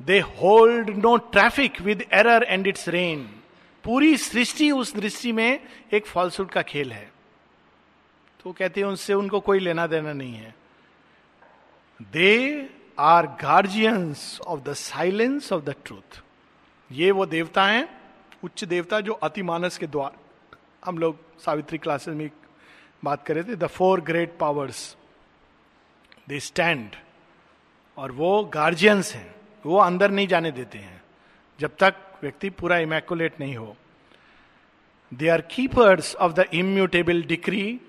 [0.00, 3.28] they hold no traffic with error and its reign
[3.84, 5.60] पूरी सृष्टि उस दृष्टि में
[5.92, 7.10] एक फॉल्सूट का खेल है।
[8.44, 10.54] तो कहते हैं, उनसे उनको कोई लेना देना नहीं है।
[12.12, 16.22] They are guardians of the silence of the truth
[16.90, 17.88] ये वो देवता हैं,
[18.44, 20.12] उच्च देवता जो अति मानस के द्वार।
[20.84, 22.30] हम लोग सावित्री क्लासेस में
[23.04, 24.96] बात कर रहे थे the four great powers
[26.28, 26.90] they stand
[27.98, 29.34] और वो गार्जियंस हैं।
[29.66, 31.02] वो अंदर नहीं जाने देते हैं।
[31.60, 33.76] जब तक व्यक्ति पूरा इमेकुलेट नहीं हो।
[35.12, 37.80] They are keepers of the immutable decree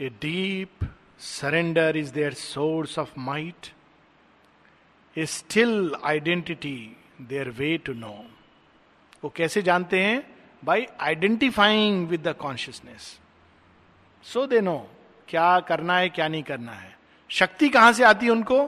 [0.00, 3.66] a deep surrender is their source of might
[5.16, 8.24] a still identity their way to know
[9.24, 10.34] वो कैसे जानते हैं?
[10.64, 13.18] By identifying with the consciousness
[14.24, 14.78] so they know
[15.28, 16.95] क्या करना है, क्या नहीं करना है।
[17.30, 18.64] शक्ति कहाँ से आती है उनको?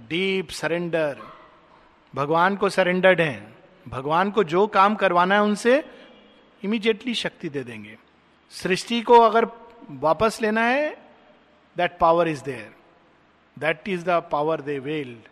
[0.00, 1.20] डीप सरेंडर
[2.14, 3.54] भगवान को सरेंडर्ड हैं।
[3.88, 5.82] भगवान को जो काम करवाना है उनसे
[6.62, 7.96] इमीडिएटली शक्ति दे देंगे।
[8.54, 9.46] सृष्टि को अगर
[10.00, 10.90] वापस लेना है
[11.76, 12.74] that power is there
[13.56, 15.28] that is the power they wield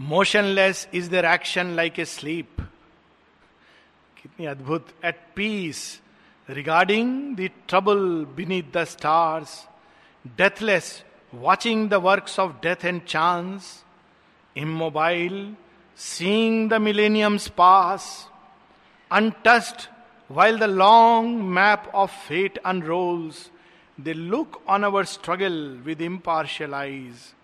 [0.00, 2.60] motionless is their action like a sleep
[4.16, 6.00] कितनी अद्भुत। At peace
[6.48, 7.98] regarding the trouble
[8.36, 9.66] beneath the stars
[10.36, 13.74] deathless watching the work of death and chance
[14.56, 15.54] immobile,
[15.94, 18.28] seeing the millenniums pass,
[19.10, 19.88] untouched,
[20.28, 23.50] while the long map of fate unrolls,
[23.98, 27.34] they look on our struggle with impartial eyes,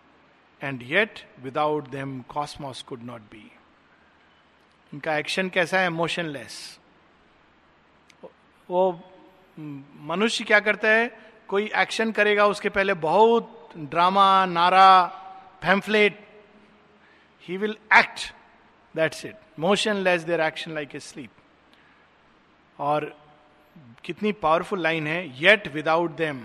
[0.60, 3.50] and yet without them cosmos could not be.
[4.92, 6.56] इनका action कैसा है motionless
[8.70, 8.82] वो
[10.08, 11.06] मनुष्य क्या करता है
[11.52, 14.90] कोई action करेगा उसके पहले बहुत ड्रामा नारा
[15.62, 16.20] pamphlet
[17.48, 18.32] he will act.
[18.94, 19.36] That's it.
[19.56, 21.30] Motionless, their action like a sleep.
[22.78, 23.04] और
[24.04, 26.40] कितनी पावरफुल लाइन है येट विदाउट देम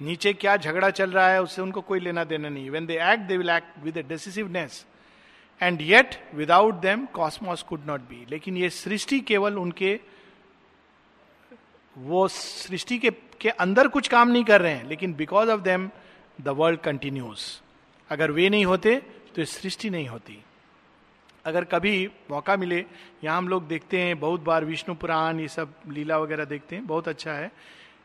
[0.00, 3.26] नीचे क्या झगड़ा चल रहा है उससे उनको कोई लेना देना नहीं when they act
[3.28, 4.84] they will act with decisiveness
[5.60, 9.98] and yet without them cosmos could not be लेकिन ये सृष्टि केवल उनके
[11.98, 15.88] वो सृष्टि के के अंदर कुछ काम नहीं कर रहे हैं, लेकिन because of them
[16.38, 17.62] the world continues
[18.10, 18.94] अगर वे नहीं होते
[19.36, 20.38] तो सृष्टि नहीं होती।
[21.44, 22.84] अगर कभी मौका मिले,
[23.24, 26.86] यहाँ हम लोग देखते हैं, बहुत बार विष्णु पुराण, ये सब लीला वगैरह देखते हैं,
[26.86, 27.50] बहुत अच्छा है।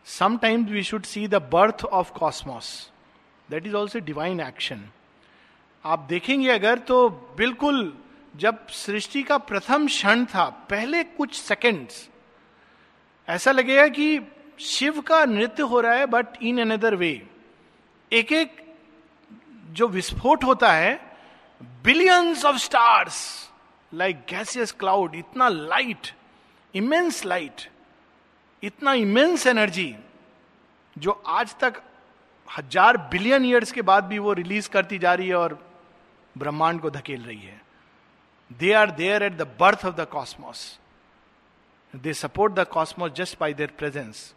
[0.08, 2.92] Sometimes we should see the birth of cosmos
[3.50, 4.84] that is also divine action
[5.86, 7.94] आप देखेंगे अगर तो बिल्कुल
[8.36, 12.10] जब सृष्टि का प्रथम क्षण था, पहले कुछ सेकेंड्स
[13.28, 14.20] ऐसा लगेगा कि
[14.60, 17.28] शिव का नृत्य हो रहा है बट इन अनदर वे
[18.12, 18.62] एक एक
[19.72, 21.00] जो विस्फोट होता है
[21.84, 23.18] billions of stars
[23.94, 26.08] like gaseous cloud इतना लाइट
[26.74, 27.70] इमेंस लाइट
[28.64, 29.96] इतना इमेंस एनर्जी
[30.98, 31.82] जो आज तक
[32.58, 35.60] हज़ार बिलियन ईयर्स के बाद भी वो रिलीज़ करती जा रही है और
[36.38, 37.62] ब्रह्मांड को धकेल रही है.
[38.60, 40.80] They are there at the birth of the cosmos
[41.94, 44.34] They support the cosmos just by their presence.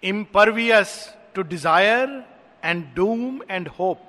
[0.00, 2.24] Impervious to desire
[2.62, 4.00] and doom and hope,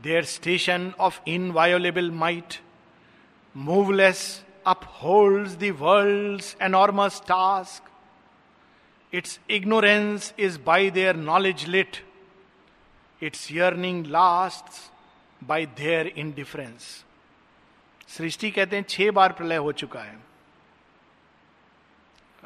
[0.00, 2.60] their station of inviolable might,
[3.54, 7.82] moveless, upholds the world's enormous task.
[9.10, 12.02] Its ignorance is by their knowledge lit,
[13.20, 14.90] its yearning lasts
[15.40, 17.04] by their indifference.
[18.08, 20.18] सृष्टि कहते हैं, छह बार प्रलय हो चुका है।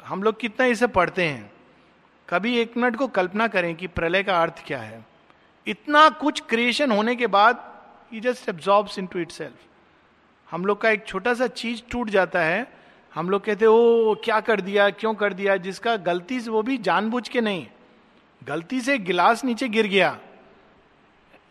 [0.05, 1.53] हम लोग कितना इसे पढ़ते हैं।
[2.29, 5.05] कभी एक मिनट को कल्पना करें कि प्रलय का अर्थ क्या है।
[5.67, 9.53] इतना कुछ क्रिएशन होने के बाद ही just absorb into it
[10.51, 12.73] हम लोग का एक छोटा सा चीज़ टूट जाता है।
[13.13, 15.57] हम लोग कहते, ओ, क्या कर दिया, क्यों कर दिया?
[15.57, 17.67] जिसका गलती से वो भी जानबूझ के नहीं।
[18.43, 20.19] गलती से गिलास नीचे गिर गया।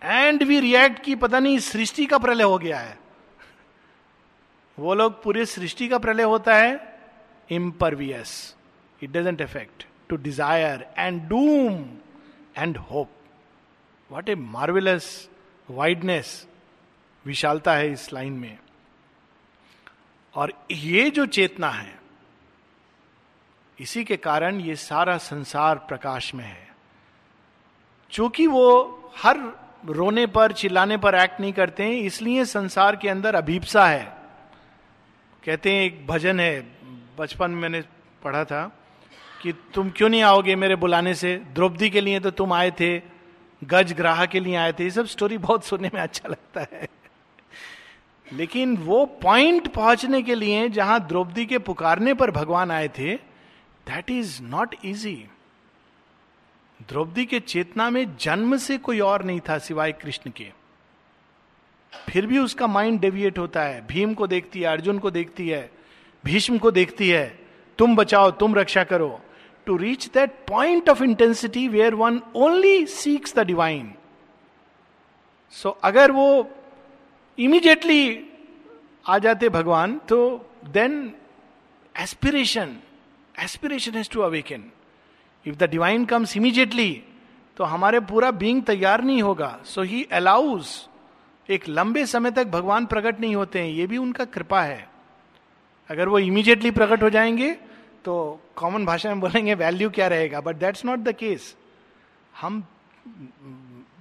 [0.03, 3.02] एंड वी रिएक्ट की पता नहीं, सृष्टि का प्रलय हो गया है।
[4.78, 6.98] वो लोग पूरे सृष्टि का प्रलय होता है
[7.50, 8.56] impervious
[9.02, 11.85] it doesn't affect to desire and doom
[12.58, 13.08] and hope
[14.11, 15.28] What a marvellous
[15.70, 16.46] wideness
[17.26, 18.58] विशालता है इस लाइन में
[20.35, 22.00] और ये जो चेतना है
[23.78, 26.70] इसी के कारण ये सारा संसार प्रकाश में है
[28.11, 28.68] चूँकि वो
[29.16, 29.40] हर
[29.87, 34.21] रोने पर चिल्लाने पर एक्ट नहीं करते हैं इसलिए संसार के अंदर अभीपसा है
[35.44, 36.61] कहते हैं, एक भजन है,
[37.18, 37.83] बचपन में मैंने
[38.24, 38.78] पढ़ा था,
[39.42, 41.37] कि तुम क्यों नहीं आओगे मेरे बुलाने से?
[41.55, 42.98] द्रौपदी के लिए तो तुम आए थे,
[43.62, 46.88] गज ग्राह के लिए आए थे, ये सब स्टोरी बहुत सुनने में अच्छा लगता है।
[48.26, 53.14] लेकिन वो पॉइंट पहुँचने के लिए, जहाँ द्रौपदी के पुकारने पर भगवान आए थे
[53.87, 55.14] that is not easy
[56.88, 60.62] Draupadi के चेतना में जन्म से कोई और नहीं था सिवाय कृष्ण के।
[61.92, 65.70] फिर भी उसका माइंड डेविएट होता है। भीम को देखती है, अर्जुन को देखती है,
[66.24, 67.26] भीष्म को देखती है।
[67.78, 69.20] तुम बचाओ, तुम रक्षा करो।
[69.66, 73.92] To reach that point of intensity where one only seeks the divine
[75.55, 76.26] so अगर वो
[77.38, 78.16] immediately
[79.07, 80.18] आ जाते भगवान तो
[80.68, 81.14] then
[81.94, 82.76] aspiration
[83.38, 84.64] aspiration has to awaken
[85.46, 86.92] if the divine comes immediately
[87.57, 90.66] तो हमारे पूरा बींग तैयार नहीं होगा। सो ही अलाउज
[91.53, 94.87] एक लंबे समय तक भगवान प्रकट नहीं होते हैं, ये भी उनका कृपा है।
[95.91, 97.53] अगर वो इमीजिएटली प्रकट हो जाएँगे
[98.05, 100.41] तो कॉमन भाषा में बोलेंगे वैल्यू क्या रहेगा?
[100.41, 101.55] But that's not the case
[102.41, 102.62] हम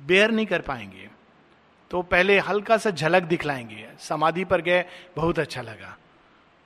[0.08, 1.10] बेयर नहीं कर पाएँगे।
[1.92, 4.86] तो पहले हल्का सा झलक दिखलाएँगे। समाधि पर गए,
[5.16, 5.98] बहुत अच्छा लगा।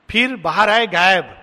[0.10, 1.36] फिर बाहर आए, गायब।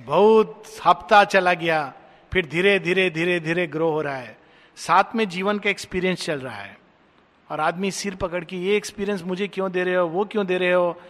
[0.00, 1.92] बहुत हफ़्ता चला गया।
[2.32, 4.36] फिर धीरे धीरे धीरे धीरे ग्रो हो रहा है।
[4.76, 6.76] साथ में जीवन का एक्सपीरियंस चल रहा है।
[7.50, 10.06] और आदमी सिर पकड़ के, ये एक्सपीरियंस मुझे क्यों दे रहे हो?
[10.06, 11.00] वो क्यों दे रहे हो?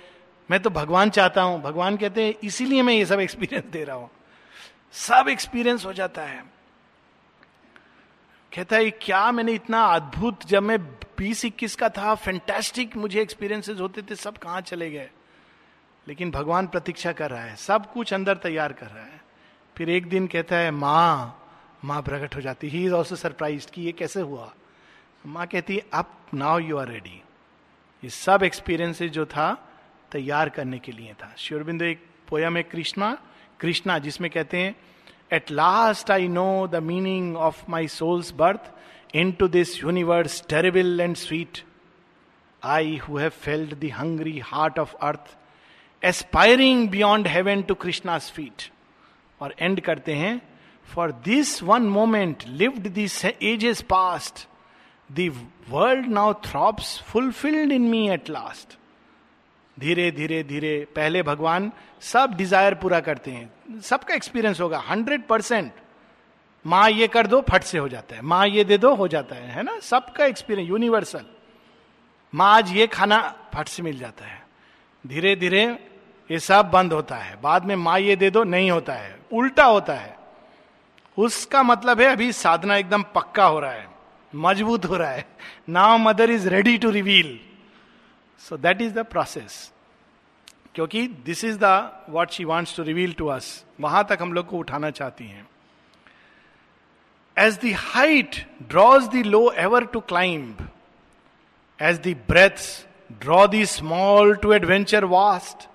[0.50, 3.96] मैं तो भगवान चाहता हूँ। भगवान कहते हैं, इसीलिए मैं ये सब एक्सपीरियंस दे रहा
[3.96, 4.10] हूँ।
[4.92, 6.44] सब एक्सपीरियंस हो जाता है।
[8.54, 10.82] कहता है, क्या मैंने इतना अद्भुत, जब मैं
[11.18, 15.10] बीस इक्कीस का था फैंटेस्टिक मुझे एक्सपीरियंसेस होते थे, सब कहाँ चले गए?
[16.08, 19.20] लेकिन भगवान प्रतीक्षा कर रहा है, सब कुछ अंदर तैयार कर रहा है।
[19.76, 21.44] फिर एक दिन कहता है, माँ
[21.84, 24.54] माँ प्रकट हो जाती ही। इज़ ऑल्सो सरप्राइज़ कि ये कैसे हुआ?
[25.26, 27.22] माँ कहती अब नाउ यू आर रेडी
[28.02, 29.52] ये सब एक्सपीरियंसेस जो था,
[30.12, 33.16] तैयार करने के लिए था। श्योरबिंदु, एक पोयम है, कृष्णा
[33.60, 34.74] कृष्णा, जिसमें कहते हैं
[35.32, 38.72] at last I know the meaning of my soul's birth
[39.32, 41.62] into this universe terrible and sweet
[42.62, 45.36] I who have felt the hungry heart of earth
[46.02, 48.70] aspiring beyond heaven to Krishna feet
[49.40, 50.40] और and करते हैं
[50.94, 54.47] for this one moment lived this ages past
[55.10, 55.30] the
[55.68, 58.76] world now throbs fulfilled in me at last
[59.76, 61.70] धीरे धीरे धीरे, पहले भगवान
[62.02, 65.72] सब desire पूरा करते हैं। सबका एक्सपीरियंस होगा हंड्रेड परसेंट
[66.64, 69.36] माँ ये कर दो, फट से हो जाता है। माँ ये दे दो, हो जाता
[69.36, 69.78] है है ना?
[69.80, 71.24] सबका एक्सपीरियंस यूनिवर्सल
[72.32, 73.20] माँ आज ये खाना
[73.54, 74.42] फट से मिल जाता है।
[75.04, 75.64] धीरे धीरे
[76.30, 79.64] ये सब बंद होता है। बाद में माँ ये दे दो, नहीं होता है। उल्टा
[79.64, 80.16] होता है।
[81.18, 83.86] उसका मतलब है अभी साधना एकदम पक्का हो रहा है।
[84.32, 85.26] मज़बूत हो रहा है।
[85.68, 87.38] Now mother is ready to reveal
[88.42, 89.72] so that is the process
[90.74, 94.46] क्योंकि this is the what she wants to reveal to us वहाँ तक हम लोग
[94.46, 95.48] को उठाना चाहती हैं।
[97.36, 98.36] As the height
[98.68, 100.68] draws the low ever to climb
[101.78, 102.86] as the breadths
[103.20, 105.68] draw the small to adventure vast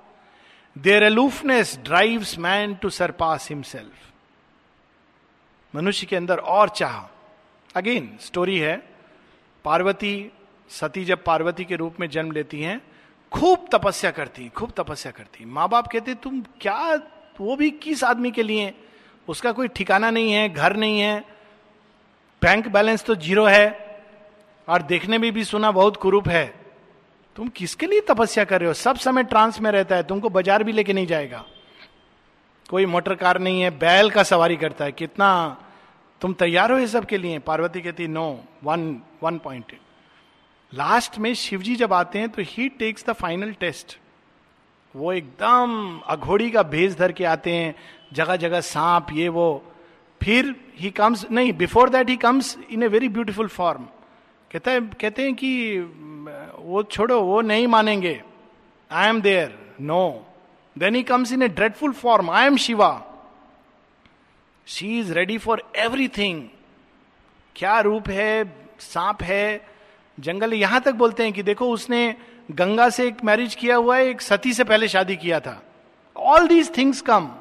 [0.76, 4.12] their aloofness drives man to surpass himself
[5.74, 7.00] मनुष्य के अंदर और चाह।
[7.76, 8.76] अगेन स्टोरी है,
[9.66, 10.32] पार्वती,
[10.72, 12.82] सती जब पार्वती के रूप में जन्म लेती हैं,
[13.32, 16.96] खूब तपस्या करती, खूब तपस्या करती। माँ बाप कहते तुम क्या,
[17.40, 18.74] वो भी किस आदमी के लिए?
[19.28, 21.20] उसका कोई ठिकाना नहीं है, घर नहीं है
[22.42, 23.66] बैंक बैलेंस तो ज़ीरो है,
[24.68, 26.46] और देखने में भी सुना बहुत कुरूप है।
[27.36, 28.74] तुम किसके लिए तपस्या कर रहे हो?
[28.74, 31.44] सब समय ट्रांस में रहता है, तुमको बाज़ार भी लेके नहीं जाएगा।
[32.70, 35.30] कोई मोटर कार नहीं है, बैल का सवारी करता है, कितना
[36.24, 37.40] तुम तैयार हो ये सब के लिए?
[37.40, 39.72] पार्वती कहती no one one point
[40.74, 43.98] last में शिवजी जब आते हैं तो he takes the final test
[44.96, 47.76] वो एकदम अघोड़ी का भेज धर के आते हैं,
[48.14, 49.64] जगह जगह सांप, ये वो।
[50.22, 53.88] फिर ही कम्स नहीं before that he comes in a very beautiful form
[54.52, 55.80] कहता है, कहते हैं कि,
[56.60, 58.22] वो छोड़ो, वो नहीं मानेंगे।
[58.92, 60.26] I am there no
[60.78, 62.92] then he comes in a dreadful form I am Shiva
[64.68, 66.48] she is ready for everything
[67.56, 68.44] क्या रूप है?
[68.80, 69.68] सांप है?
[70.18, 72.16] जंगल यहाँ तक बोलते हैं कि देखो, उसने
[72.52, 75.62] गंगा से एक मैरिज किया हुआ है, एक सती से पहले शादी किया था।
[76.16, 77.32] All these things come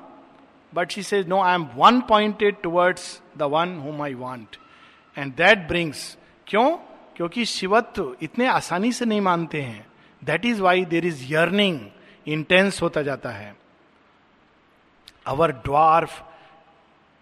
[0.74, 4.56] but she says no I am one pointed towards the one whom I want
[5.16, 6.70] and that brings क्यों?
[7.16, 9.86] क्योंकि शिवत्व इतने आसानी से नहीं मानते हैं।
[10.24, 11.80] That is why there is yearning
[12.26, 13.54] intense होता जाता है।
[15.26, 16.22] Our dwarf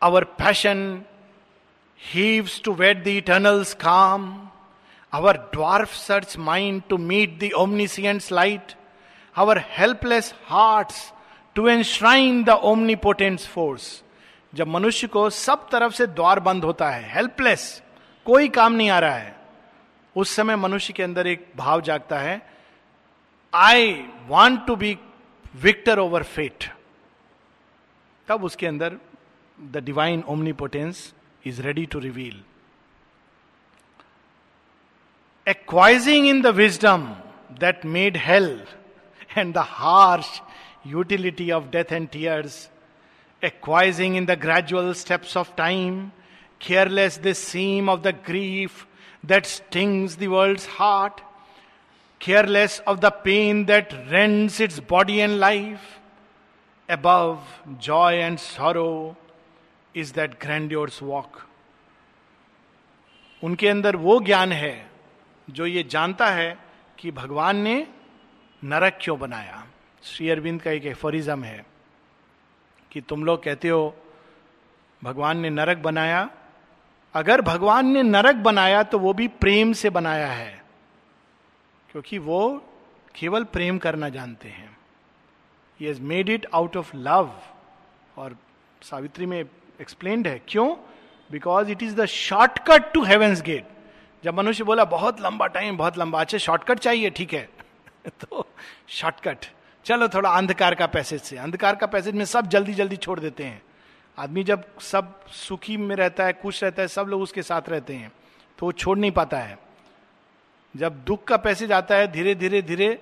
[0.03, 1.03] our passion
[2.01, 4.49] heaves to wait the eternal's calm
[5.13, 8.73] our dwarf search mind to meet the omniscient's light
[9.37, 11.13] our helpless hearts
[11.55, 14.03] to enshrine the omnipotent's force
[14.55, 17.83] जब मनुष्य को सब तरफ़ से द्वार बंद होता है हेल्पलेस
[18.25, 19.37] कोई काम नहीं आ रहा है,
[20.17, 22.53] उस समय मनुष्य के अंदर एक भाव जागता है
[23.55, 24.99] I want to be
[25.57, 26.65] victor over fate
[28.29, 28.97] तब उसके अंदर
[29.73, 31.13] the divine omnipotence
[31.45, 32.35] is ready to reveal.
[35.47, 37.17] Acquiring in the wisdom
[37.59, 38.61] that made hell
[39.37, 40.41] and the harsh
[40.85, 42.69] utility of death and tears,
[43.43, 46.13] acquiring in the gradual steps of time,
[46.59, 48.87] careless they seem of the grief
[49.25, 51.21] that stings the world's heart,
[52.19, 55.99] careless of the pain that rends its body and life.
[56.89, 57.41] Above
[57.79, 59.17] joy and sorrow,
[59.95, 61.41] is that grandiose walk
[63.43, 64.91] उनके अंदर वो ज्ञान है
[65.49, 66.57] जो ये जानता है
[66.99, 67.87] कि भगवान ने
[68.63, 69.67] नरक क्यों बनाया।
[70.03, 71.65] श्री अरविंद का एक एफोरिज्म है
[72.93, 73.95] कि तुम लोग कहते हो,
[75.03, 76.29] भगवान ने नरक बनाया।
[77.15, 80.63] अगर भगवान ने नरक बनाया तो वो भी प्रेम से बनाया है,
[81.91, 82.41] क्योंकि वो
[83.15, 84.77] केवल प्रेम करना जानते हैं।
[85.81, 87.33] He has made it out of love
[88.17, 88.37] और
[88.83, 89.45] सावित्री में
[89.81, 90.75] एक्सप्लेन्ड है। क्यों?
[91.31, 93.65] Because it is the shortcut to heaven's gate
[94.25, 97.49] जब मनुष्य बोला, बहुत लंबा टाइम बहुत लंबा अच्छा शॉर्टकट चाहिए, ठीक है।
[98.09, 98.47] तो
[98.89, 99.47] शॉर्टकट
[99.87, 103.45] चलो थोड़ा अंधकार का पैसेज से। अंधकार का पैसेज में सब जल्दी जल्दी छोड़ देते
[103.45, 103.63] हैं।
[104.19, 107.95] आदमी जब सब सुखी में रहता है, खुश रहता है, सब लोग उसके साथ रहते
[107.95, 108.13] हैं
[108.59, 109.59] तो वो छोड़ नहीं पाता है।
[110.75, 112.99] जब दुख का पैसेज आता है धीरे धीरे धीरे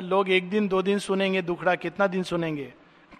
[0.00, 2.72] लोग एक दिन, दो दिन सुनेंगे, दुखड़ा कितना दिन सुनेंगे?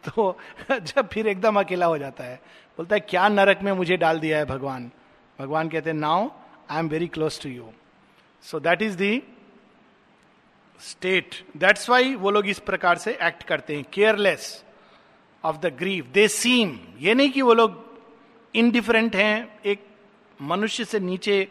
[0.09, 0.37] तो
[0.71, 2.37] जब फिर एकदम अकेला हो जाता है।
[2.79, 4.91] बोलता है, क्या नरक में मुझे डाल दिया है भगवान?
[5.39, 6.29] भगवान कहते हैं, now
[6.71, 7.71] I am very close to you
[8.45, 9.23] so that is the
[10.81, 14.65] state that's why वो लोग इस प्रकार से एक्ट करते हैं careless
[15.45, 17.85] of the grief they seem ये नहीं कि वो लोग
[18.55, 19.85] इनडिफरेंट हैं, एक
[20.41, 21.49] मनुष्य से नीचे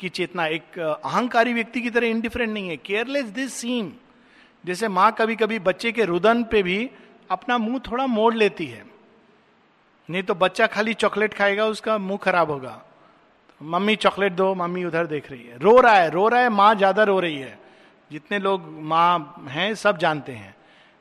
[0.00, 3.92] की चेतना, एक अहंकारी व्यक्ति की तरह इनडिफरेंट नहीं है। केयरलेस दिस सीम
[4.64, 6.78] जैसे माँ कभी कभी बच्चे के रुदन पे भी
[7.30, 8.84] अपना मुँह थोड़ा मोड़ लेती है।
[10.08, 12.70] नहीं तो बच्चा खाली चॉकलेट खाएगा, उसका मुँह खराब होगा।
[13.60, 16.48] तो मम्मी चॉकलेट दो, मम्मी उधर देख रही है। रो रहा है, रो रहा है,
[16.48, 17.58] माँ ज़्यादा रो रही है।
[18.10, 20.54] जितने लोग माँ हैं, सब जानते हैं।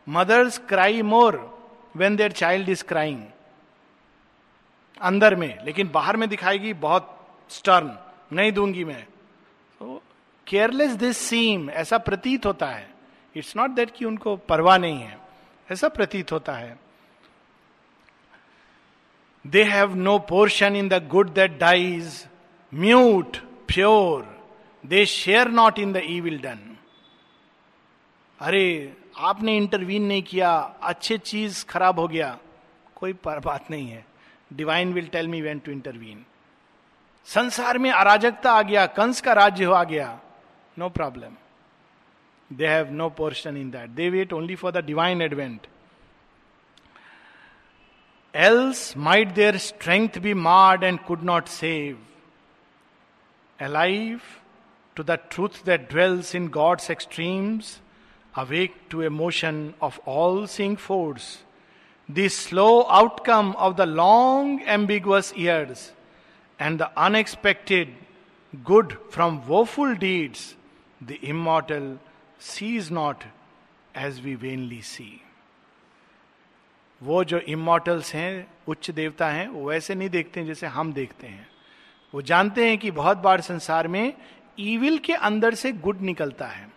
[0.08, 1.38] Mothers cry more
[1.96, 3.24] when their child is crying
[5.02, 7.12] अंदर में, लेकिन बाहर में दिखाएगी बहुत
[7.50, 7.98] स्टर्न
[8.34, 9.04] नहीं दूँगी मैं।
[9.82, 10.02] तो
[10.48, 12.88] केयरलेस दिस सीम ऐसा प्रतीत होता है।
[13.36, 15.25] इट्स नॉट दैट कि उनको परवाह नहीं है।
[15.70, 16.78] ऐसा प्रतीत होता है।
[19.46, 22.26] They have no portion in the good that dies
[22.74, 23.38] mute
[23.68, 24.24] pure
[24.84, 26.60] they share not in the evil done
[28.40, 30.52] अरे, आपने इंटरवीन नहीं किया,
[30.84, 32.38] अच्छे चीज़ खराब हो गया,
[32.96, 34.06] कोई बात नहीं है।
[34.54, 36.26] Divine will tell me when to intervene
[37.28, 40.20] संसार में अराजकता आ गया, कंस का राज्य हो आ गया
[40.78, 41.36] no problem
[42.50, 43.96] They have no portion in that.
[43.96, 45.68] They wait only for the divine advent.
[48.34, 51.98] Else might their strength be marred and could not save.
[53.60, 54.42] Alive
[54.96, 57.80] to the truth that dwells in God's extremes,
[58.36, 61.40] awake to a motion of all seeing force,
[62.08, 65.94] the slow outcome of the long ambiguous years,
[66.60, 67.90] and the unexpected
[68.64, 70.56] good from woeful deeds,
[71.02, 71.98] the immortal
[72.46, 73.24] sees not
[73.98, 75.22] as we vainly see
[77.02, 81.28] वो जो immortals हैं, उच्च देवता हैं, वो वैसे नहीं देखते हैं जैसे हम देखते
[81.28, 81.48] हैं।
[82.14, 84.14] वो जानते हैं कि बहुत बार संसार में
[84.60, 86.68] ईविल के अंदर से गुड निकलता है।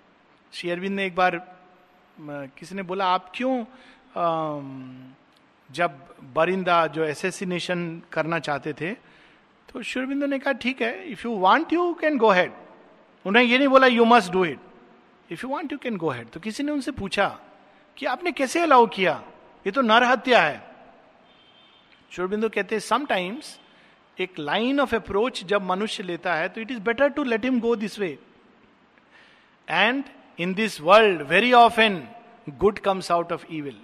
[0.52, 1.36] श्री अरविंद ने एक बार
[2.18, 3.64] किसी ने बोला, आप क्यों
[5.70, 8.92] जब बरिंदा जो एसेसिनेशन करना चाहते थे?
[9.68, 12.52] तो श्रीअरविंद ने कहा, ठीक है if you want you can go head
[13.24, 14.60] उन्हें ये नहीं बोला you must do it
[15.30, 17.28] if you want you can go head तो किसी ने उनसे पूछा
[17.96, 19.12] कि आपने कैसे अलाउ किया?
[19.66, 20.62] ये तो नर हत्या है।
[22.12, 23.58] शोरबिंदु कहते हैं समटाइम्स
[24.18, 27.60] एक लाइन ऑफ़ अप्रोच जब मनुष्य लेता है तो it is better to let him
[27.60, 28.18] go this way
[29.68, 30.04] and
[30.38, 32.02] in this world very often
[32.48, 33.80] good comes out of evil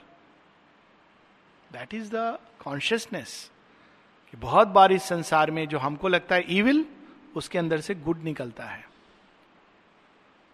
[1.72, 3.50] that is the consciousness
[4.30, 6.84] कि बहुत बार इस संसार में जो हमको लगता है ईविल
[7.36, 8.84] उसके अंदर से गुड निकलता है।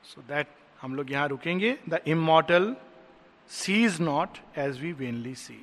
[0.04, 0.46] सो दैट
[0.82, 2.74] हम लोग यहाँ रुकेंगे। The immortal
[3.50, 5.58] sees not as we vainly see